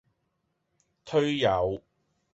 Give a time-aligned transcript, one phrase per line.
[1.05, 1.79] 推友